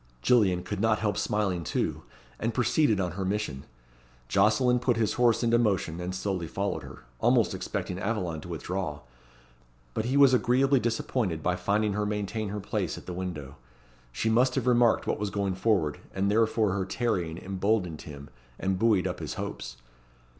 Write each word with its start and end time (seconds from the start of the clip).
Gillian 0.23 0.63
could 0.63 0.79
not 0.79 0.97
help 0.97 1.15
smiling 1.15 1.63
too, 1.63 2.01
and 2.39 2.55
proceeded 2.55 2.99
on 2.99 3.11
her 3.11 3.23
mission. 3.23 3.65
Jocelyn 4.29 4.79
put 4.79 4.97
his 4.97 5.13
horse 5.13 5.43
into 5.43 5.59
motion, 5.59 6.01
and 6.01 6.15
slowly 6.15 6.47
followed 6.47 6.81
her, 6.81 7.03
almost 7.19 7.53
expecting 7.53 7.99
Aveline 7.99 8.41
to 8.41 8.47
withdraw. 8.47 9.01
But 9.93 10.05
he 10.05 10.17
was 10.17 10.33
agreeably 10.33 10.79
disappointed 10.79 11.43
by 11.43 11.55
finding 11.55 11.93
her 11.93 12.07
maintain 12.07 12.49
her 12.49 12.59
place 12.59 12.97
at 12.97 13.05
the 13.05 13.13
window. 13.13 13.57
She 14.11 14.27
must 14.27 14.55
have 14.55 14.65
remarked 14.65 15.05
what 15.05 15.19
was 15.19 15.29
going 15.29 15.53
forward, 15.53 15.99
and 16.15 16.31
therefore 16.31 16.71
her 16.71 16.85
tarrying 16.85 17.37
emboldened 17.37 18.01
him, 18.01 18.31
and 18.57 18.79
buoyed 18.79 19.05
up 19.05 19.19
his 19.19 19.35
hopes. 19.35 19.77